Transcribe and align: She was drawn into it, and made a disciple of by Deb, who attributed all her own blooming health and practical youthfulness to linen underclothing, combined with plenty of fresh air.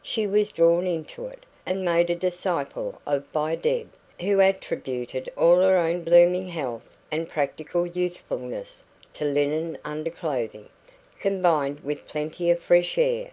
She 0.00 0.28
was 0.28 0.50
drawn 0.52 0.86
into 0.86 1.26
it, 1.26 1.44
and 1.66 1.84
made 1.84 2.08
a 2.08 2.14
disciple 2.14 3.00
of 3.04 3.32
by 3.32 3.56
Deb, 3.56 3.90
who 4.20 4.38
attributed 4.38 5.28
all 5.36 5.56
her 5.58 5.76
own 5.76 6.04
blooming 6.04 6.46
health 6.50 6.96
and 7.10 7.28
practical 7.28 7.84
youthfulness 7.84 8.84
to 9.14 9.24
linen 9.24 9.76
underclothing, 9.84 10.68
combined 11.18 11.80
with 11.80 12.06
plenty 12.06 12.48
of 12.52 12.60
fresh 12.60 12.96
air. 12.96 13.32